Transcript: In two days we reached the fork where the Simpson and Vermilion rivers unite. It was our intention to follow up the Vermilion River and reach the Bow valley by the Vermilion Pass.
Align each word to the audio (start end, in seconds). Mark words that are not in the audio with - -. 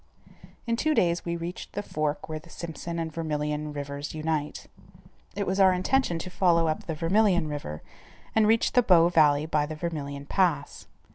In 0.65 0.77
two 0.77 0.95
days 0.95 1.23
we 1.25 1.35
reached 1.35 1.73
the 1.73 1.83
fork 1.83 2.27
where 2.27 2.39
the 2.39 2.49
Simpson 2.49 2.97
and 2.97 3.13
Vermilion 3.13 3.71
rivers 3.71 4.15
unite. 4.15 4.65
It 5.35 5.45
was 5.45 5.59
our 5.59 5.73
intention 5.73 6.17
to 6.17 6.31
follow 6.31 6.67
up 6.67 6.87
the 6.87 6.95
Vermilion 6.95 7.47
River 7.47 7.83
and 8.33 8.47
reach 8.47 8.71
the 8.71 8.81
Bow 8.81 9.09
valley 9.09 9.45
by 9.45 9.67
the 9.67 9.75
Vermilion 9.75 10.25
Pass. 10.25 10.87